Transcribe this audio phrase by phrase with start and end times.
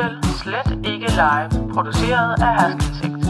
[0.00, 3.24] til Slet Ikke Live, produceret af Haskelsigt.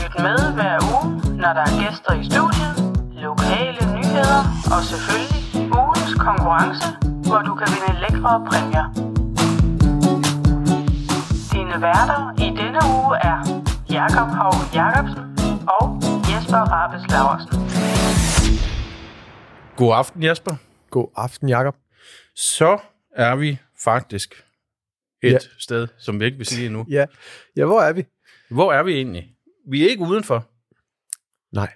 [0.00, 1.06] Lyt med hver uge,
[1.42, 2.74] når der er gæster i studiet,
[3.26, 4.40] lokale nyheder
[4.74, 5.42] og selvfølgelig
[5.80, 6.86] ugens konkurrence,
[7.28, 8.86] hvor du kan vinde lækre præmier.
[11.52, 13.38] Dine værter i denne uge er
[13.90, 15.24] Jakob Hov Jacobsen
[15.78, 15.84] og
[16.30, 17.52] Jesper Rabes Laversen.
[19.76, 20.54] God aften, Jesper.
[20.90, 21.74] God aften, Jakob.
[22.34, 22.78] Så
[23.16, 24.44] er vi faktisk
[25.22, 25.32] et Ja.
[25.32, 25.38] ja.
[25.58, 26.86] sted, som vi ikke vil sige endnu.
[26.90, 27.06] Ja,
[27.56, 28.04] ja hvor er vi?
[28.50, 29.34] Hvor er vi egentlig?
[29.68, 30.48] Vi er ikke udenfor.
[31.52, 31.72] Nej,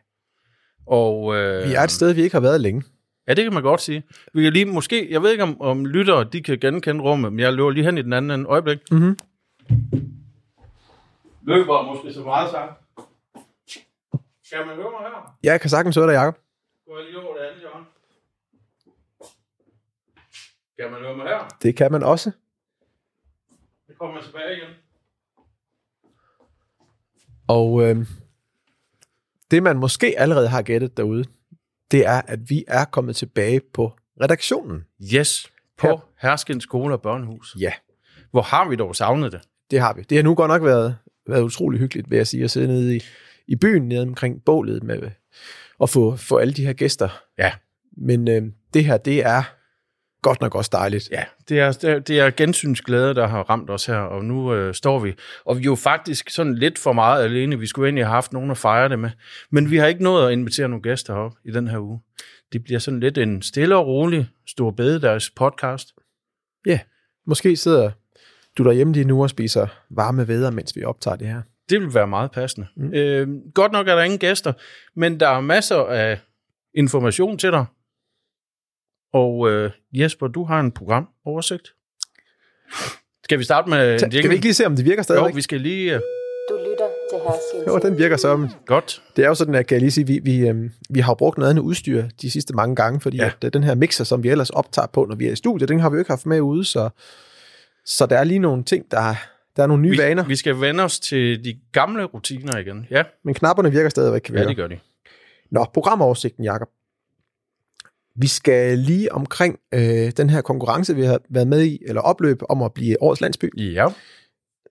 [0.87, 2.83] Og, øh, vi er et sted, vi ikke har været længe.
[3.29, 4.03] Ja, det kan man godt sige.
[4.35, 7.41] Vi kan lige måske, jeg ved ikke om, om lyttere, de kan genkende rummet, men
[7.41, 8.79] jeg løber lige hen i den anden en øjeblik.
[8.91, 9.19] Mhm.
[11.43, 12.71] Løber måske så meget sang.
[14.45, 15.37] Skal man høre mig her?
[15.43, 16.39] Jeg kan sagtens høre dig, Jacob.
[16.87, 17.85] Går jeg lige over det andet hjørne.
[20.79, 21.57] Skal man høre mig her?
[21.63, 22.31] Det kan man også.
[23.89, 24.69] Det kommer tilbage igen.
[27.49, 28.07] Og øh,
[29.51, 31.25] det, man måske allerede har gættet derude,
[31.91, 33.93] det er, at vi er kommet tilbage på
[34.23, 34.85] redaktionen.
[35.15, 36.09] Yes, på Her.
[36.23, 37.57] Herskens Skole og Børnehus.
[37.61, 37.73] Ja,
[38.31, 39.41] Hvor har vi dog savnet det?
[39.71, 40.03] det har vi.
[40.03, 42.97] Det har nu godt nok været, været utrolig hyggeligt, vil jeg sige, at sidde nede
[42.97, 43.01] i,
[43.47, 45.11] i byen, nede omkring bålet, med
[45.83, 47.09] at få, få alle de her gæster.
[47.39, 47.53] Ja.
[47.97, 48.43] Men øh,
[48.75, 49.43] det her, det er
[50.29, 51.09] godt nok også dejligt.
[51.11, 54.99] Ja, det er, det er, gensynsglæde, der har ramt os her, og nu øh, står
[54.99, 55.15] vi.
[55.45, 57.59] Og vi er jo faktisk sådan lidt for meget alene.
[57.59, 59.11] Vi skulle egentlig have haft nogen at fejre det med.
[59.51, 62.01] Men vi har ikke nået at invitere nogle gæster op i den her uge.
[62.53, 65.95] Det bliver sådan lidt en stille og rolig stor bededags podcast.
[66.67, 66.79] Ja,
[67.27, 67.91] måske sidder
[68.59, 71.43] du derhjemme lige nu og spiser varme vædder, mens vi optager det her.
[71.71, 72.67] Det vil være meget passende.
[72.77, 72.95] Mm.
[72.95, 74.53] Øh, godt nok er der ingen gæster,
[74.97, 76.21] men der er masser af
[76.75, 77.65] information til dig.
[79.17, 81.69] Og øh, Jesper, du har en programoversigt.
[83.25, 83.99] Skal vi starte med...
[83.99, 85.37] Så, skal vi ikke lige se, om det virker Jo, stadigvæk?
[85.37, 85.95] vi skal lige...
[85.95, 86.01] Øh,
[86.51, 87.67] Du lytter til Herskens.
[87.69, 88.49] Jo, den virker så.
[88.67, 89.03] godt.
[89.17, 91.15] Det er jo sådan, at kan jeg lige sige, vi, vi, øhm, vi har jo
[91.15, 93.27] brugt noget andet udstyr de sidste mange gange, fordi Ja.
[93.27, 95.69] at, øh, den her mixer, som vi ellers optager på, når vi er i studiet,
[95.69, 96.89] den har vi jo ikke haft med ude, så,
[97.85, 99.15] så der er lige nogle ting, der,
[99.57, 102.87] der er nogle nye Vi, vaner, vi skal vende os til de gamle rutiner igen.
[102.91, 104.21] Ja, men knapperne virker stadigvæk.
[104.21, 104.79] Kan vi ja det gør de.
[105.51, 106.69] Nå, programoversigten, Jakob.
[108.19, 112.43] Vi skal lige omkring øh, den her konkurrence, vi har været med i, eller opløb
[112.49, 113.51] om at blive årets landsby.
[113.57, 113.87] Ja.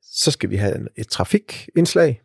[0.02, 2.22] Så skal vi have et trafikindslag.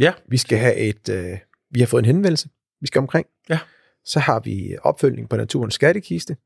[0.00, 0.12] Ja.
[0.28, 1.38] Vi skal have et, øh,
[1.70, 2.48] vi har fået en henvendelse,
[2.80, 3.26] vi skal omkring.
[3.48, 3.58] Ja.
[4.04, 6.36] Så har vi opfølgning på Naturens Skattekiste.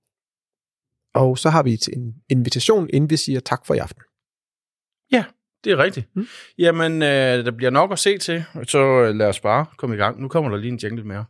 [1.14, 4.02] Og så har vi en invitation, inden vi siger tak for i aften.
[5.64, 6.06] Det er rigtigt.
[6.14, 6.20] Mm.
[6.20, 6.28] Mm.
[6.58, 9.98] Jamen, øh, der bliver nok at se til, så øh, lad os bare komme i
[9.98, 10.20] gang.
[10.20, 11.25] Nu kommer der lige en jingle mere.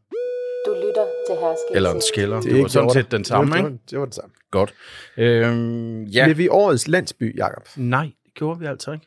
[1.74, 2.40] Eller en skiller.
[2.40, 3.80] Det, det var sådan set den samme, det var, ikke?
[3.90, 4.30] det var, det samme.
[4.50, 4.74] Godt.
[5.16, 6.24] Øhm, ja.
[6.24, 7.68] Bliver vi årets landsby, Jakob?
[7.76, 9.06] Nej, det gjorde vi altså ikke.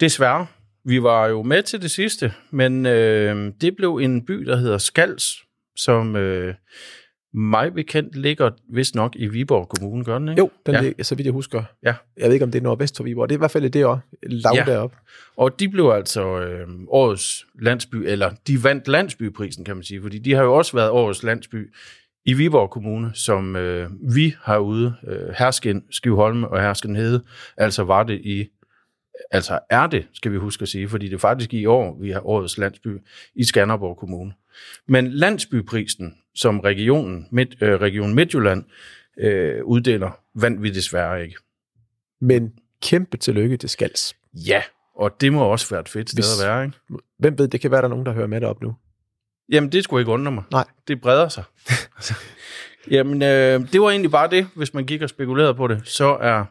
[0.00, 0.46] Desværre.
[0.84, 4.78] Vi var jo med til det sidste, men øh, det blev en by, der hedder
[4.78, 5.24] Skals,
[5.76, 6.54] som øh,
[7.38, 10.40] mig bekendt ligger vist nok i Viborg Kommune, gør den ikke?
[10.40, 10.92] Jo, den Ja.
[10.98, 11.02] ja.
[11.02, 11.62] så vidt jeg husker.
[11.82, 11.94] Ja.
[12.16, 13.28] Jeg ved ikke, om det er nordvest for Viborg.
[13.28, 14.02] Det er i hvert fald det også.
[14.22, 14.64] Lav Ja.
[14.66, 14.72] ja.
[14.72, 14.96] deroppe.
[15.36, 20.18] Og de blev altså øh, årets landsby, eller de vandt landsbyprisen, kan man sige, fordi
[20.18, 21.72] de har jo også været årets landsby
[22.24, 27.22] i Viborg Kommune, som øh, vi har ude, øh, Hersken, Skivholme og Hersken Hede,
[27.56, 28.46] altså var det i,
[29.30, 32.10] altså er det, skal vi huske at sige, fordi det er faktisk i år, vi
[32.10, 32.98] har årets landsby
[33.34, 34.32] i Skanderborg Kommune.
[34.88, 38.64] Men landsbyprisen, som regionen, Midt, øh, Region Midtjylland
[39.18, 41.36] øh, uddeler, vandt vi desværre ikke.
[42.20, 42.52] Men
[42.82, 44.16] kæmpe tillykke til Skals.
[44.34, 44.62] Ja,
[44.96, 46.76] og det må også være et fedt sted Hvis- at være, ikke?
[47.18, 48.74] Hvem ved, det kan være, der er nogen, der hører med derop nu.
[49.52, 50.44] Jamen, det skulle ikke undre mig.
[50.50, 50.64] Nej.
[50.88, 51.44] Det breder sig.
[52.90, 55.80] Jamen, øh, det var egentlig bare det, hvis man gik og spekulerede på det.
[55.84, 56.44] Så er,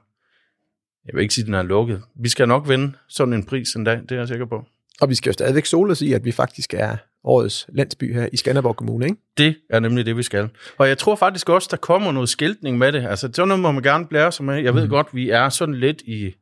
[1.05, 2.03] jeg vil ikke sige, at den er lukket.
[2.15, 4.65] Vi skal nok vinde sådan en pris en dag, det er jeg sikker på.
[5.01, 8.29] Og vi skal jo stadigvæk sole os i, at vi faktisk er årets landsby her
[8.33, 9.17] i Skanderborg Kommune, ikke?
[9.37, 10.49] Det er nemlig det, vi skal.
[10.77, 13.05] Og jeg tror faktisk også, der kommer noget skiltning med det.
[13.07, 14.55] Altså, sådan noget må man gerne blære sig med.
[14.63, 14.89] Jeg ved Mhm.
[14.89, 16.33] godt, vi er sådan lidt i,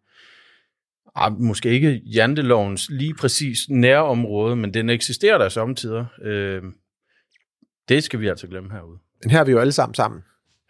[1.16, 6.06] ah, måske ikke jantelovens lige præcis nærområde, men den eksisterer der samtidig.
[6.22, 6.62] Øh,
[7.90, 8.98] det skal vi altså glemme herude.
[9.24, 10.22] Men her er vi jo alle sammen sammen.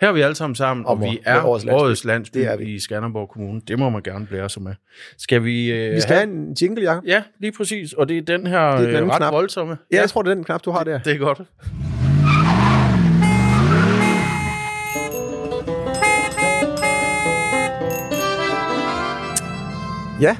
[0.01, 2.47] Her er vi alle sammen sammen, og Om vi er årets landsby, årets landsby Det
[2.47, 2.63] er vi.
[2.65, 3.61] i Skanderborg Kommune.
[3.67, 4.73] Det må man gerne blære sig med.
[5.17, 5.71] Skal vi...
[5.71, 7.03] Øh, Vi skal have en jingle, Jacob.
[7.05, 7.93] Ja, lige præcis.
[7.93, 9.33] Og det er den her Det er den øh, ret knap.
[9.33, 9.77] voldsomme.
[9.91, 10.99] Ja, jeg tror, det er den knap, du har der.
[10.99, 11.41] det er godt.
[20.21, 20.37] Ja,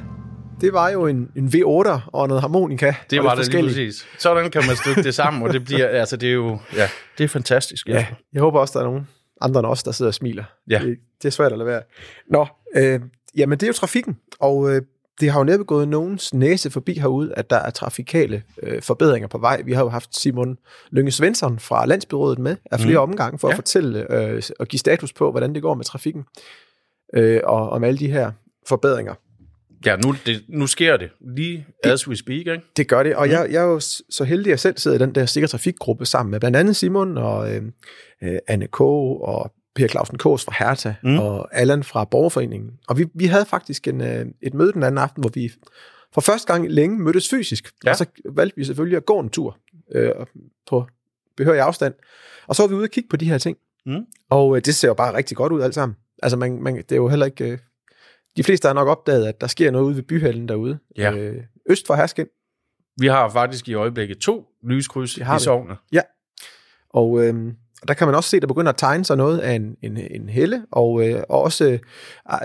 [0.60, 2.94] det var jo en, en V8 og noget harmonika.
[3.10, 4.06] Det og var lidt det lige præcis.
[4.18, 6.88] Sådan kan man stykke det sammen, og det bliver, altså det er jo, ja,
[7.18, 7.88] det er fantastisk.
[7.88, 8.14] Ja, Jesper.
[8.32, 9.08] jeg håber også, der er nogen,
[9.40, 10.44] andre end os, der sidder og smiler.
[10.70, 10.80] Ja.
[10.84, 11.82] Det, det er svært at lade være.
[12.30, 12.46] Nå,
[12.76, 13.00] øh,
[13.36, 14.82] jamen det er jo trafikken, og øh,
[15.20, 19.28] det har jo næppe gået nogens næse forbi herude, at der er trafikale øh, forbedringer
[19.28, 19.62] på vej.
[19.62, 20.58] Vi har jo haft Simon
[20.90, 23.10] Lønge Svensson fra Landsbyrådet med af flere mm.
[23.10, 23.52] omgange for ja.
[23.52, 26.24] At fortælle øh, og give status på, hvordan det går med trafikken
[27.14, 28.32] øh, og om alle de her
[28.68, 29.14] forbedringer.
[29.86, 31.10] Ja, nu, det, nu sker det.
[31.36, 32.60] Lige as we speak, ikke?
[32.76, 33.32] Det gør det, og mm.
[33.32, 33.80] jeg, jeg er jo
[34.10, 36.76] så heldig, at jeg selv sidder i den der sikker trafikgruppe sammen med blandt andet
[36.76, 37.62] Simon og øh,
[38.22, 38.80] øh, Anne K.
[38.80, 41.18] og Per Clausen Kås fra Herta mm.
[41.18, 42.70] Og Allan fra Borgerforeningen.
[42.88, 45.52] Og vi, vi havde faktisk en, øh, et møde den anden aften, hvor vi
[46.14, 47.72] for første gang længe mødtes fysisk.
[47.84, 47.90] Ja.
[47.90, 49.58] Og så valgte vi selvfølgelig at gå en tur
[49.94, 50.12] øh,
[50.68, 50.86] på
[51.36, 51.94] behørig afstand.
[52.46, 53.56] Og så var vi ude og kigge på de her ting.
[53.86, 54.06] Mm.
[54.30, 55.96] Og øh, det ser jo bare rigtig godt ud alt sammen.
[56.22, 57.44] Altså, man, man, det er jo heller ikke...
[57.44, 57.58] Øh,
[58.36, 60.78] de fleste har nok opdaget, at der sker noget ude ved byhallen derude.
[60.96, 61.12] Ja.
[61.12, 62.26] Øh, øst for Hersken.
[63.00, 65.76] Vi har faktisk i øjeblikket to lyskryds Det har i sovnet.
[66.90, 67.52] Og øh,
[67.88, 70.28] der kan man også se, der begynder at tegne sig noget af en, en, en
[70.28, 71.78] helle, og, øh, og også, øh,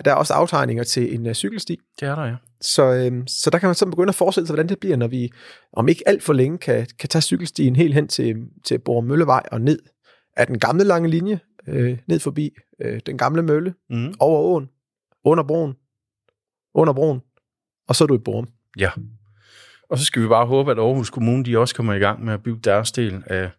[0.06, 1.80] der er også aftegninger til en øh, cykelsti.
[2.00, 2.36] Det er der, ja.
[2.62, 5.08] Så, øh, så der kan man så begynde at forestille sig, hvordan det bliver, når
[5.08, 5.32] vi
[5.74, 8.36] om ikke alt for længe kan, kan tage cykelstien helt hen til,
[8.66, 9.80] til Borg Møllevej og ned
[10.38, 12.50] af den gamle lange linje, øh, ned forbi
[12.82, 14.14] øh, den gamle mølle, Mm.
[14.20, 14.70] over åen,
[15.26, 15.74] under broen,
[16.74, 17.22] under broen,
[17.88, 18.48] og så er du i Borum.
[18.80, 18.90] Ja.
[19.90, 22.34] Og så skal vi bare håbe, at Aarhus Kommune de også kommer i gang med
[22.34, 23.50] at bygge deres del af,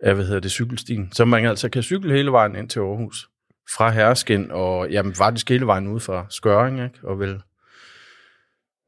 [0.00, 1.12] af hvad hedder det, cykelstien.
[1.12, 3.28] Så man altså kan cykle hele vejen ind til Aarhus.
[3.76, 6.98] Fra Herskind og jamen, faktisk hele vejen ud fra Skøring, ikke?
[7.02, 7.42] Og vel...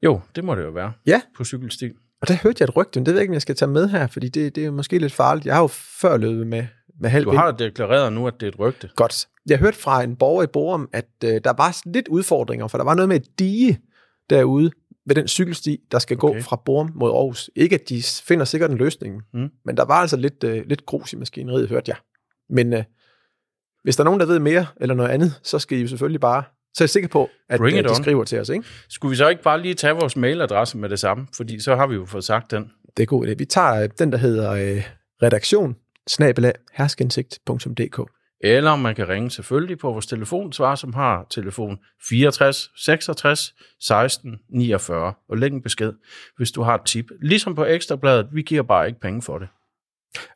[0.03, 0.93] Jo, det må det jo være.
[1.07, 1.23] Ja.
[1.37, 1.91] På cykelsti.
[2.21, 3.71] Og der hørte jeg et rygte, men det ved jeg ikke, om jeg skal tage
[3.71, 5.47] med her, fordi det, det er måske lidt farligt.
[5.47, 5.67] Jeg har jo
[6.01, 6.67] før løbet med,
[7.01, 8.91] med halv Du har deklareret nu, at det er et rygte.
[8.97, 9.29] Godt.
[9.49, 12.85] Jeg hørte fra en borger i Borum, at øh, der var lidt udfordringer, for der
[12.85, 13.81] var noget med et dige
[14.31, 14.71] derude
[15.07, 16.37] ved den cykelsti, der skal okay.
[16.37, 17.51] Gå fra Borum mod Aarhus.
[17.57, 19.49] Ikke at de finder sikkert en løsning, Mm.
[19.65, 21.97] men der var altså lidt, øh, lidt grus i maskineriet, hørte jeg.
[22.51, 22.85] Men øh,
[23.83, 26.21] hvis der er nogen, der ved mere eller noget andet, så skal I jo selvfølgelig
[26.21, 26.43] bare
[26.75, 27.95] så er jeg sikker på, at Bring øh, de on.
[27.95, 28.49] skriver til os.
[28.49, 28.65] Ikke?
[28.89, 31.27] Skulle vi så ikke bare lige tage vores mailadresse med det samme?
[31.37, 32.71] Fordi så har vi jo fået sagt den.
[32.97, 33.35] Det er god idé.
[33.35, 34.83] Vi tager øh, den, der hedder øh,
[35.23, 35.77] redaktion,
[36.09, 38.01] snabelag, herskindsigt.dk.
[38.41, 45.15] Eller man kan ringe selvfølgelig på vores telefonsvar, som har telefon 64 66 16 49,
[45.29, 45.93] og læg en besked,
[46.37, 47.07] hvis du har et tip.
[47.23, 49.49] Ligesom på Ekstrabladet, vi giver bare ikke penge for det.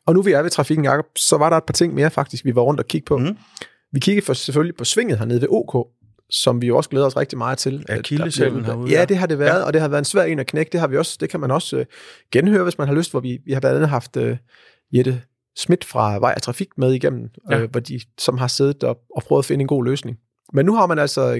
[0.05, 2.45] Og nu vi er ved trafikken, Jacob, så var der et par ting mere faktisk,
[2.45, 3.17] vi var rundt og kigge på.
[3.17, 3.37] Mm.
[3.91, 5.87] Vi kiggede for, selvfølgelig på svinget hernede ved OK,
[6.29, 7.85] som vi jo også glæder os rigtig meget til.
[8.17, 8.25] der
[8.65, 9.59] bliver- herude, Ja, det har det været.
[9.59, 9.65] Ja.
[9.65, 10.71] og det har været en svær en at knække.
[10.71, 11.85] Det, har vi også, det kan man også øh,
[12.31, 14.37] genhøre, hvis man har lyst, hvor vi, vi har blandt andet haft øh,
[14.93, 15.21] Jette
[15.57, 17.55] Schmidt fra Vej og Trafik med igennem, ja.
[17.55, 17.61] Ja.
[17.61, 20.17] øh, hvor de, som har siddet og, og prøvet at finde en god løsning.
[20.53, 21.39] Men nu har man altså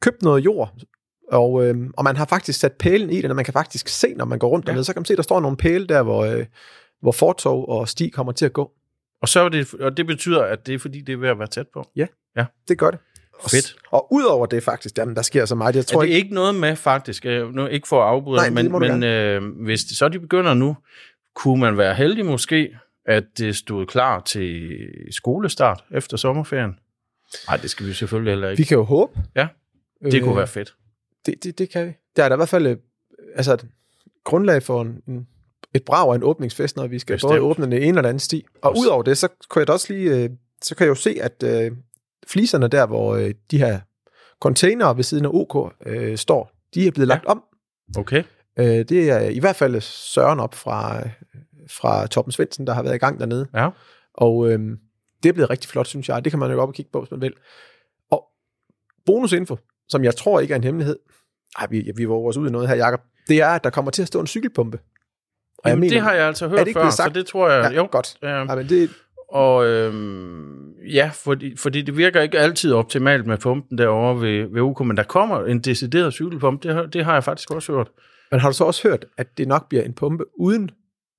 [0.00, 0.74] købt noget jord,
[1.32, 4.14] og, øh, og man har faktisk sat pælen i den, og man kan faktisk se,
[4.14, 4.70] når man går rundt ja.
[4.70, 4.72] Ja.
[4.72, 6.46] dernede, så kan man se, der står nogle pæle der, hvor, øh,
[7.00, 8.70] hvor fortov og sti kommer til at gå.
[9.22, 11.38] Og, så er det, og det betyder, at det er fordi, det er ved at
[11.38, 11.84] være tæt på.
[12.68, 13.00] Det gør det.
[13.42, 13.76] Og, Fedt.
[13.90, 15.76] Og udover det faktisk, jamen, der sker så meget.
[15.76, 18.36] Jeg tror er det ikke, ikke noget med faktisk, øh, nu ikke for at afbryde,
[18.36, 20.76] Nej, men, men øh, hvis det, så de begynder nu,
[21.34, 22.70] kunne man være heldig måske,
[23.08, 24.78] at det stod klar til
[25.10, 26.78] skolestart efter sommerferien?
[27.48, 28.60] Nej, det skal vi selvfølgelig heller ikke.
[28.60, 29.12] vi kan jo håbe.
[29.36, 29.48] Ja,
[30.10, 30.74] Det kunne være fedt.
[31.26, 31.92] Det, det, det kan vi.
[32.16, 32.76] Der er der i hvert fald øh,
[33.36, 33.66] altså et
[34.24, 35.26] grundlag for en, en,
[35.74, 37.30] et brag af en åbningsfest, når vi skal Bestemt.
[37.30, 38.44] både åbne den ene eller den anden sti.
[38.62, 40.30] Og udover det, så kan jeg da også lige, øh,
[40.62, 41.72] så kan jeg jo se, at øh,
[42.26, 43.80] fliserne der, hvor øh, de her
[44.40, 47.14] containere ved siden af OK øh, står, de er blevet Ja.
[47.14, 47.42] lagt om.
[47.98, 48.22] Okay.
[48.58, 51.10] Øh, det er i hvert fald Søren op fra, øh,
[51.70, 53.46] fra Torben Svendsen, der har været i gang dernede.
[53.54, 53.68] Ja.
[54.14, 54.58] Og øh,
[55.22, 56.24] det er blevet rigtig flot, synes jeg.
[56.24, 57.32] Det kan man jo gå op og kigge på, hvis man vil.
[58.10, 58.24] Og
[59.06, 59.56] bonusinfo,
[59.88, 60.98] som jeg tror ikke er en hemmelighed.
[61.58, 63.00] Ej, vi, vi våger os ud i noget her, Jacob.
[63.28, 64.78] Det er, at der kommer til at stå en cykelpumpe.
[65.58, 67.14] Og Jamen, det har jeg altså er hørt det ikke før, blevet så sagt?
[67.14, 67.70] det tror jeg...
[67.72, 68.16] Ja, jo, godt.
[68.22, 68.90] Ja, Ja, men det,
[69.28, 74.60] og øhm, ja, fordi, fordi det virker ikke altid optimalt med pumpen derovre ved, ved
[74.60, 77.88] UK, men der kommer en decideret cykelpumpe, det, har- det har jeg faktisk også hørt.
[78.30, 80.70] men har du så også hørt, at det nok bliver en pumpe uden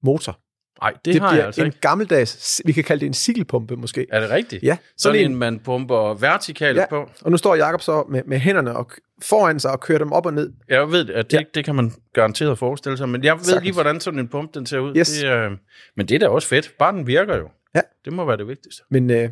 [0.04, 0.40] motor?
[0.82, 1.80] Nej, det, Det, har bliver jeg altså en ikke.
[1.80, 4.08] gammeldags, vi kan kalde det en cykelpumpe måske.
[4.12, 4.64] Er det rigtigt?
[4.64, 6.86] Ja, Sådan en, man pumper vertikalt Ja.
[6.90, 7.10] på.
[7.22, 8.92] Og nu står Jacob så med, med hænderne og
[9.22, 10.52] foran sig og kører dem op og ned.
[10.70, 11.44] Jeg ved, at det, Ja.
[11.56, 13.64] det kan man garanteret forestille sig, men jeg ved Sagtens.
[13.64, 14.96] lige, hvordan sådan en pumpe den ser ud.
[14.98, 15.10] Yes.
[15.10, 15.52] Det, øh,
[15.98, 16.72] men det er da også fedt.
[16.80, 17.50] Bare den virker jo.
[17.76, 17.82] Ja.
[18.06, 18.84] Det må være det vigtigste.
[18.90, 19.30] Men øh,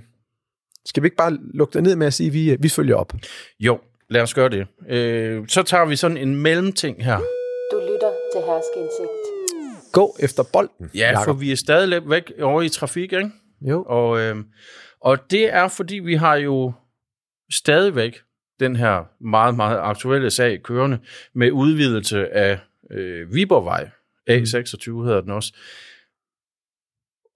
[0.86, 2.96] skal vi ikke bare lukke det ned med at sige, at vi, øh, vi følger
[2.96, 3.14] op?
[3.60, 4.68] Jo, lad os gøre det.
[4.90, 7.18] Øh, så tager vi sådan en mellemting her.
[7.72, 9.27] Du lytter til Herskindsigt.
[9.92, 11.26] Gå efter bolden, Ja, Jacob.
[11.26, 13.32] for vi er stadig lidt væk over i trafik, ikke?
[13.62, 13.84] Jo.
[13.88, 14.36] Og, øh,
[15.02, 16.74] og det er, fordi vi har jo
[17.52, 18.20] stadigvæk
[18.60, 21.00] den her meget, meget aktuelle sag kørende
[21.34, 22.60] med udvidelse af
[22.92, 23.90] øh, Viborgvej.
[24.30, 25.54] A26 hedder den også.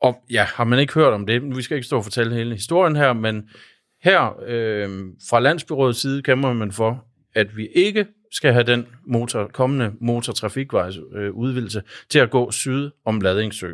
[0.02, 2.56] Og ja, har man ikke hørt om det, vi skal ikke stå og fortælle hele
[2.56, 3.50] historien her, men
[4.04, 4.90] her øh,
[5.30, 7.06] fra Landsbyrådets side kæmper man for,
[7.36, 12.90] at vi ikke skal have den motor, kommende motortrafikvejs øh, udvidelse til at gå syd
[13.06, 13.74] om Ladingsø.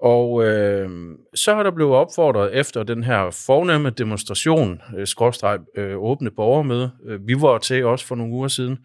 [0.00, 0.90] Og øh,
[1.34, 6.90] så har der blevet opfordret efter den her fornemme demonstration, øh, skråstreg øh, åbne borgermøde,
[7.06, 8.78] øh, vi var til også for nogle uger siden,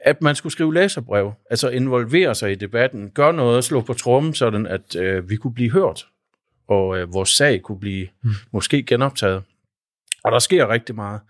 [0.00, 4.34] at man skulle skrive læserbrev, altså involvere sig i debatten, gøre noget, slå på trummen,
[4.34, 6.06] sådan at øh, vi kunne blive hørt,
[6.68, 8.30] og øh, vores sag kunne blive mm.
[8.52, 9.42] måske genoptaget.
[10.24, 11.20] Og der sker rigtig meget.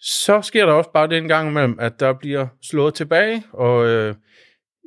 [0.00, 4.14] Så sker der også bare den gang imellem, at der bliver slået tilbage, og øh,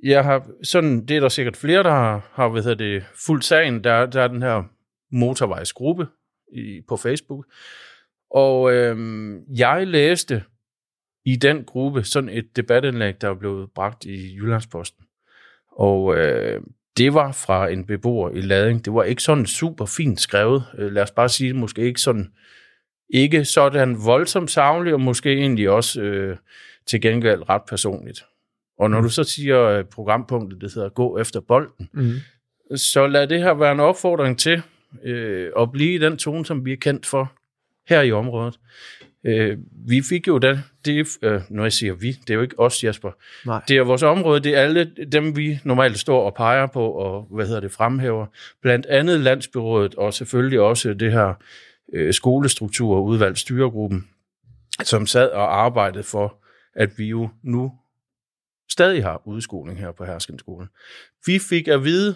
[0.03, 3.45] jeg har sådan, det er der sikkert flere, der har, har hvad hedder det, fuldt
[3.45, 3.83] sagen.
[3.83, 4.63] Der, der er den her
[5.11, 6.07] motorvejsgruppe
[6.53, 7.45] i, på Facebook.
[8.31, 8.97] Og øh,
[9.57, 10.43] jeg læste
[11.25, 15.05] i den gruppe sådan et debatindlæg, der er blevet bragt i Jyllandsposten.
[15.71, 16.61] Og øh,
[16.97, 18.85] det var fra en beboer i Lading.
[18.85, 20.63] Det var ikke sådan super fint skrevet.
[20.77, 22.33] Øh, lad os bare sige, måske ikke sådan,
[23.09, 26.37] ikke sådan voldsomt savligt, og måske egentlig også øh,
[26.87, 28.23] til gengæld ret personligt.
[28.79, 32.11] Og når du så siger øh, programpunktet, det hedder Gå efter bolden, Mm.
[32.75, 34.61] så lad det her være en opfordring til
[35.03, 37.31] øh, at blive i den tone, som vi er kendt for
[37.89, 38.59] her i området.
[39.23, 42.59] Øh, vi fik jo den, det, øh, når jeg siger vi, det er jo ikke
[42.59, 43.11] os, Jesper.
[43.45, 43.61] Nej.
[43.67, 47.27] Det er vores område, det er alle dem, vi normalt står og peger på, og
[47.31, 48.25] hvad hedder det, fremhæver.
[48.61, 51.33] Blandt andet Landsbyrådet, og selvfølgelig også det her
[51.93, 54.07] øh, skolestruktur- og udvalgt styregruppen,
[54.83, 56.43] som sad og arbejdede for,
[56.75, 57.71] at vi jo nu
[58.71, 60.69] stadig har udskoling her på Herskenskolen.
[61.25, 62.15] Vi fik at vide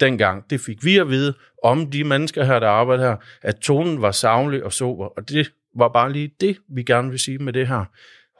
[0.00, 4.02] dengang, det fik vi at vide om de mennesker her, der arbejder her, at tonen
[4.02, 7.52] var savlig og sober, og det var bare lige det, vi gerne vil sige med
[7.52, 7.84] det her.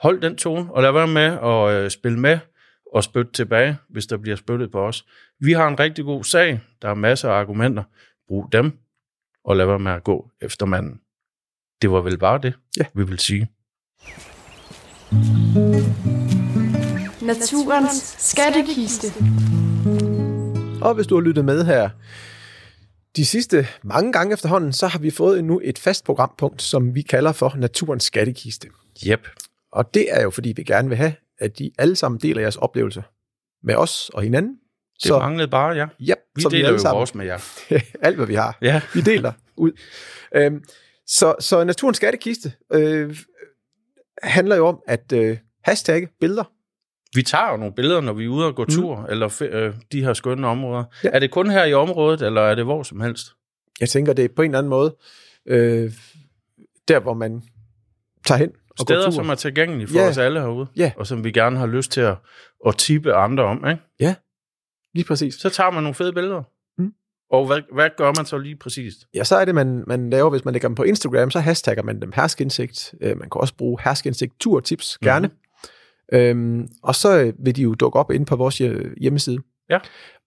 [0.03, 2.39] Hold den tone, og lad være med at øh, spille med
[2.95, 5.07] og spytte tilbage, hvis der bliver spyttet på os.
[5.41, 7.83] Vi har en rigtig god sag, der er masser af argumenter.
[8.29, 8.79] Brug dem,
[9.45, 11.01] og lad være med at gå efter manden.
[11.83, 12.85] Det var vel bare det, Ja.
[12.95, 13.49] vi vil sige.
[17.23, 19.07] Naturens skattekiste.
[20.83, 21.91] Og hvis du har lyttet med her
[23.17, 27.03] de sidste mange gange efterhånden, så har vi fået nu et fast programpunkt, som vi
[27.03, 28.69] kalder for Naturens Skattekiste.
[29.07, 29.29] Yep.
[29.73, 32.57] Og det er jo, fordi vi gerne vil have, at de alle sammen deler jeres
[32.57, 33.03] oplevelser
[33.67, 34.59] med os og hinanden.
[35.03, 35.87] Det så, manglede bare, ja.
[36.01, 37.39] ja, Vi så deler alle jo sammen, vores med jer.
[38.07, 38.59] alt, hvad vi har.
[38.63, 38.81] Ja.
[38.95, 39.73] Vi deler ud.
[40.37, 40.65] Øhm,
[41.07, 43.17] så, så Naturens Skattekiste øh,
[44.23, 46.45] handler jo om at øh, hashtagge billeder.
[47.15, 49.07] Vi tager jo nogle billeder, når vi er ude og gå tur, mm.
[49.11, 50.85] eller fe- øh, de her skønne områder.
[51.05, 51.09] Ja.
[51.09, 51.15] Ja.
[51.15, 53.27] Er det kun her i området, eller er det hvor som helst?
[53.81, 54.97] Jeg tænker, det er på en eller anden måde
[55.47, 55.93] øh,
[56.89, 57.43] der, hvor man
[58.27, 59.15] tager hen og Steder, går tur.
[59.15, 60.03] som er tilgængelige for Ja.
[60.05, 60.09] ja.
[60.11, 60.93] os alle herude, Ja.
[60.97, 62.17] og som vi gerne har lyst til at,
[62.67, 63.67] at tippe andre om.
[63.69, 63.83] Ikke?
[64.95, 65.35] Lige præcis.
[65.35, 66.43] Så tager man nogle fede billeder.
[66.79, 66.93] Mm.
[67.31, 68.99] Og hvad, hvad gør man så lige præcist?
[69.15, 71.83] Ja, så er det, man, man laver, hvis man lægger dem på Instagram, så hashtagger
[71.83, 72.95] man dem herskindsigt.
[73.01, 75.27] Øh, man kan også bruge herskindsigt turtips, gerne.
[75.27, 75.39] Mm-hmm.
[76.13, 79.39] Øhm, og så øh, vil de jo dukke op inde på vores øh, hjemmeside.
[79.71, 79.79] Ja.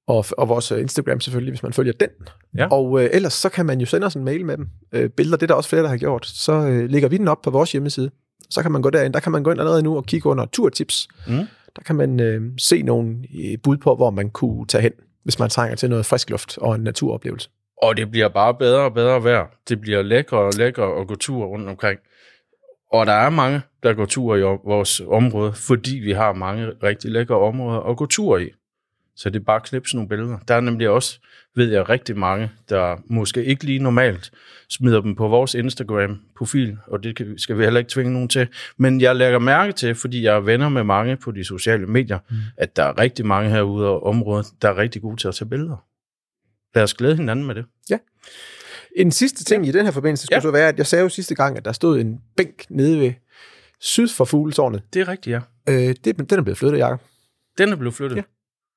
[0.08, 2.10] Og, og vores øh, Instagram selvfølgelig, hvis man følger den.
[2.58, 2.68] Ja.
[2.68, 4.68] Og øh, ellers så kan man jo sende os en mail med dem.
[4.92, 6.26] Øh, billeder, det er der også flere, der har gjort.
[6.26, 8.12] Så øh, lægger vi den op på vores hjemmeside.
[8.50, 9.14] Så kan man gå derind.
[9.14, 11.08] Der kan man gå ind allerede nu og kigge under turtips.
[11.28, 11.34] Mm.
[11.76, 14.92] Der kan man øh, se nogle øh, bud på, hvor man kunne tage hen,
[15.24, 17.50] hvis man trænger til noget frisk luft og en naturoplevelse.
[17.82, 19.46] Og det bliver bare bedre og bedre vejr.
[19.70, 22.00] Det bliver lækre og lækre at gå tur rundt omkring.
[22.92, 27.12] Og der er mange, der går tur i vores område, fordi vi har mange rigtig
[27.12, 28.50] lækre områder at gå tur i.
[29.18, 30.38] Så det er bare at knipse nogle billeder.
[30.48, 31.20] Der er nemlig også,
[31.56, 34.32] ved jeg, rigtig mange, der måske ikke lige normalt
[34.70, 38.48] smider dem på vores Instagram-profil, og det skal vi heller ikke tvinge nogen til.
[38.78, 42.20] Men jeg lægger mærke til, fordi jeg er venner med mange på de sociale medier,
[42.30, 42.38] mm.
[42.58, 45.50] at der er rigtig mange herude af området, der er rigtig gode til at tage
[45.50, 45.86] billeder.
[46.76, 47.66] Lad os glæde hinanden med det.
[48.96, 49.70] En sidste ting ja.
[49.70, 50.38] i den her forbindelse skulle ja.
[50.38, 50.42] Ja.
[50.42, 53.14] så være, at jeg sagde jo sidste gang, at der stod en bænk nede ved
[53.80, 54.84] syd for Fugletårnet.
[54.94, 55.40] Det er rigtigt, ja.
[55.70, 57.02] Øh, det, den er blevet flyttet, Jacob.
[57.58, 58.18] Den er blevet flyttet.
[58.18, 58.22] Ja.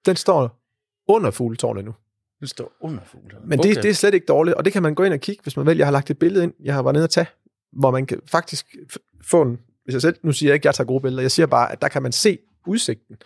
[0.07, 0.61] Den står
[1.09, 1.95] under Fugletårnet nu.
[2.41, 3.39] Den står under fuglen.
[3.45, 3.69] Men okay.
[3.75, 5.57] det, det er slet ikke dårligt, og det kan man gå ind og kigge, hvis
[5.57, 5.77] man vil.
[5.77, 7.27] Jeg har lagt et billede ind, jeg har været nede og tage,
[7.73, 8.77] hvor man kan faktisk
[9.25, 11.31] få en, hvis jeg selv, nu siger jeg ikke, at jeg tager gode billeder, jeg
[11.31, 13.17] siger bare, at der kan man se udsigten.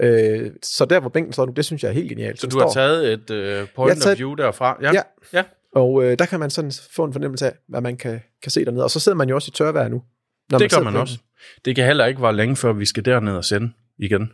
[0.00, 2.40] Øh, så der, hvor bænken står nu, det synes jeg er helt genialt.
[2.40, 4.78] Så du har står- taget et uh, point taget- of view derfra?
[4.82, 4.92] Ja.
[4.92, 5.02] Ja.
[5.32, 5.42] ja.
[5.74, 8.64] Og øh, der kan man sådan få en fornemmelse af, hvad man kan, kan se
[8.64, 8.84] dernede.
[8.84, 10.02] Og så sidder man jo også i tørvejr nu.
[10.50, 11.18] Når Det gør sidder man også.
[11.64, 14.32] Det kan heller ikke være længe, før vi skal derned og sende igen.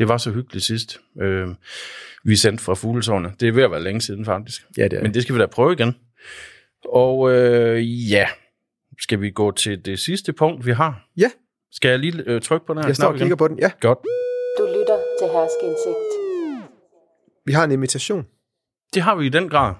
[0.00, 1.00] Det var så hyggeligt sidst.
[1.20, 1.48] Øh,
[2.24, 3.40] vi sendte fra Fugletårnet.
[3.40, 4.62] Det er ved at være længe siden, faktisk.
[4.78, 5.02] Ja, det er.
[5.02, 5.96] Men det skal vi da prøve igen.
[6.84, 8.28] Og øh, ja,
[9.00, 11.08] skal vi gå til det sidste punkt, vi har?
[11.16, 11.30] Ja.
[11.72, 13.36] Skal jeg lige øh, trykke på den her jeg står og kigger igen?
[13.36, 13.58] på den.
[13.58, 13.98] Ja, Godt.
[14.58, 15.96] Du lytter til Herskindsigt.
[17.46, 18.26] vi har en invitation
[18.94, 19.74] Det har vi i den grad.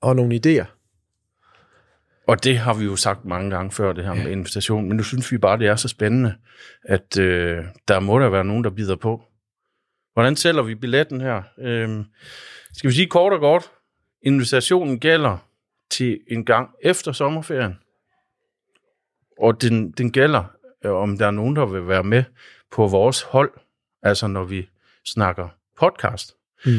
[0.00, 0.66] Og nogle idéer.
[2.26, 4.88] Og det har vi jo sagt mange gange før, det her med invitation.
[4.88, 6.34] Men nu synes vi bare, det er så spændende,
[6.82, 9.22] at øh, der må der være nogen, der bider på.
[10.14, 11.42] Hvordan sælger vi billetten her?
[11.58, 12.04] Øh,
[12.72, 13.70] skal vi sige kort og godt,
[14.22, 15.38] invitationen gælder
[15.90, 17.78] til en gang efter sommerferien.
[19.38, 20.44] Og den, den gælder,
[20.84, 22.24] øh, om der er nogen, der vil være med
[22.70, 23.52] på vores hold,
[24.02, 24.68] altså når vi
[25.04, 26.36] snakker podcast.
[26.66, 26.72] Mm.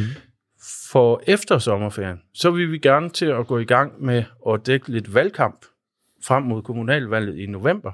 [0.91, 4.91] For efter sommerferien, så vil vi gerne til at gå i gang med at dække
[4.91, 5.65] lidt valgkamp
[6.23, 7.91] frem mod kommunalvalget i november.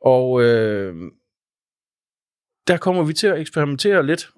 [0.00, 0.94] Og øh,
[2.66, 4.30] der kommer vi til at eksperimentere lidt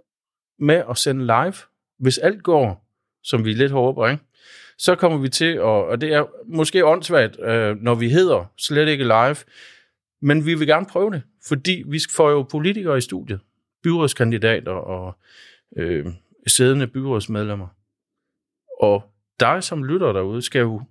[0.59, 1.55] med at sende live.
[1.99, 2.89] Hvis alt går,
[3.23, 4.23] som vi lidt håber, ikke?
[4.79, 8.89] så kommer vi til, at, og det er måske åndssvagt, øh, når vi hedder slet
[8.89, 9.37] ikke live,
[10.21, 13.41] men vi vil gerne prøve det, fordi vi får jo politikere i studiet,
[13.83, 15.19] byrådskandidater og
[15.77, 16.07] øh,
[16.47, 17.69] siddende byrådsmedlemmer.
[18.81, 19.03] Og
[19.41, 20.83] dig som lytter derude, skal jo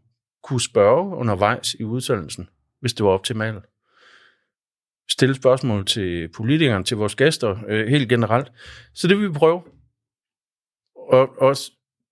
[0.43, 3.63] kunne spørge undervejs i udsendelsen, hvis det var optimalt.
[5.09, 8.51] Stille spørgsmål til politikerne, til vores gæster, øh, helt generelt.
[8.93, 9.61] Så det vil vi prøve.
[10.95, 11.55] Og, og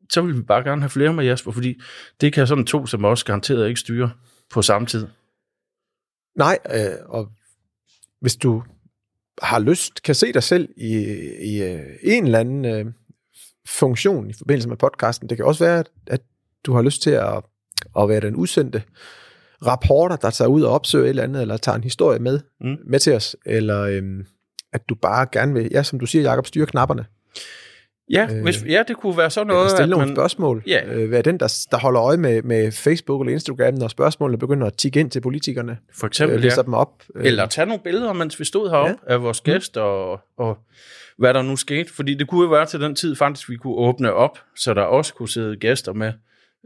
[0.09, 1.81] så vil vi bare gerne have flere med Jasper, fordi
[2.21, 4.11] det kan sådan to som os garanteret ikke styre
[4.49, 5.07] på samme tid.
[6.35, 7.31] Nej, øh, og
[8.19, 8.63] hvis du
[9.41, 10.93] har lyst, kan se dig selv i,
[11.41, 12.85] i øh, en eller anden øh,
[13.67, 15.29] funktion i forbindelse med podcasten.
[15.29, 16.21] Det kan også være, at, at
[16.65, 17.43] du har lyst til at,
[17.99, 18.83] at være den udsendte
[19.65, 22.67] rapporter, der tager ud og opsøger et eller andet, eller tager en historie med, Mm.
[22.67, 22.77] mm.
[22.85, 24.25] med til os, eller øhm,
[24.73, 27.05] at du bare gerne vil, ja, som du siger, Jacob, styre knapperne.
[28.11, 30.63] Ja, Øh, øh, hvis, ja det kunne være sådan Noget, stille at nogle man, spørgsmål.
[30.67, 30.93] Ja.
[30.93, 34.67] Øh, være den, der, der holder øje med, med Facebook eller Instagram, når spørgsmålene begynder
[34.67, 35.77] at tikke ind til politikerne.
[35.93, 37.03] for Øh, eksempel, læser ja, dem op.
[37.15, 39.13] Øh, eller tage nogle billeder, mens vi stod heroppe ja.
[39.13, 40.57] af vores gæster, og, og
[41.17, 41.93] hvad der nu skete.
[41.93, 44.81] Fordi det kunne jo være til den tid faktisk, vi kunne åbne op, så der
[44.81, 46.13] også kunne sidde gæster med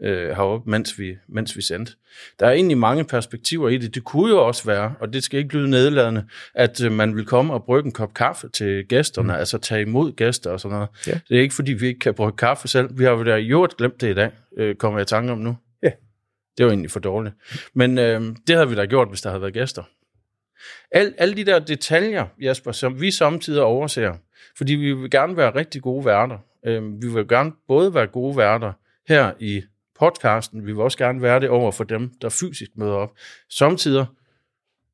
[0.03, 1.93] øh, heroppe, mens vi, mens vi sendte.
[2.39, 3.95] Der er egentlig mange perspektiver i det.
[3.95, 6.25] Det kunne jo også være, og det skal ikke lyde nedladende,
[6.55, 9.39] at øh, man vil komme og brygge en kop kaffe til gæsterne, mm.
[9.39, 10.89] altså tage imod gæster og sådan noget.
[11.07, 11.19] Ja.
[11.29, 12.99] Det er ikke, fordi vi ikke kan brygge kaffe selv.
[12.99, 15.31] Vi har jo da i øvrigt glemt det i dag, øh, kommer jeg i tanke
[15.31, 15.57] om nu.
[15.83, 15.91] Ja.
[16.57, 17.35] Det var egentlig for dårligt.
[17.73, 19.83] Men øh, det havde vi da gjort, hvis der havde været gæster.
[20.91, 24.13] Al, alle de der detaljer, Jasper, som vi samtidig overser,
[24.57, 26.37] fordi vi vil gerne være rigtig gode værter.
[26.65, 28.73] Øh, vi vil gerne både være gode værter
[29.07, 29.61] her i
[29.99, 33.13] podcasten, vi vil også gerne være det over for dem, der fysisk møder op.
[33.49, 34.05] Samtidig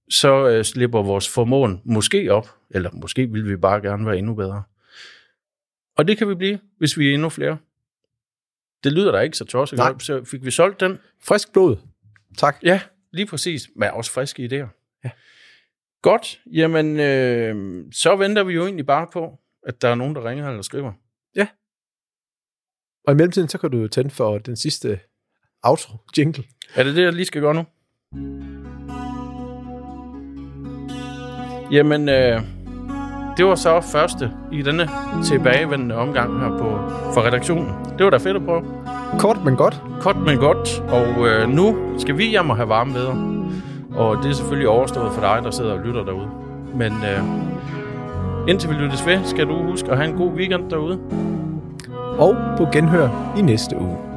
[0.10, 4.34] så øh, slipper vores formåen måske op, eller måske vil vi bare gerne være endnu
[4.34, 4.64] bedre.
[5.98, 7.58] Og det kan vi blive, hvis vi er endnu flere.
[8.84, 9.78] Det lyder da ikke så tosset.
[9.78, 9.98] Nej.
[10.00, 11.00] Så fik vi solgt den?
[11.24, 11.78] Frisk blod.
[12.38, 12.58] Tak.
[12.64, 13.70] Ja, lige præcis.
[13.76, 15.00] Men også friske idéer.
[15.04, 15.10] Ja.
[16.02, 16.42] Godt.
[16.46, 20.50] Jamen, øh, så venter vi jo egentlig bare på, at der er nogen, der ringer
[20.50, 20.94] eller skriver.
[23.08, 25.00] Og i mellemtiden, så kan du jo tænde for den sidste
[25.64, 26.44] outro jingle.
[26.76, 27.66] Er det det, jeg lige skal gøre nu?
[31.72, 32.42] Jamen, øh,
[33.38, 34.90] det var så første i denne
[35.26, 36.68] tilbagevendende omgang her på,
[37.14, 37.72] for redaktionen.
[37.98, 38.64] Det var da fedt at prøve.
[39.20, 39.82] Kort, men godt.
[40.02, 40.80] Kort, men godt.
[40.80, 43.42] Og øh, nu skal vi hjem og have varme bedre.
[43.96, 46.30] Og det er selvfølgelig overstået for dig, der sidder og lytter derude.
[46.76, 51.00] Men øh, indtil vi lyttes ved, skal du huske at have en god weekend derude.
[52.18, 54.15] Og på genhør i næste uge.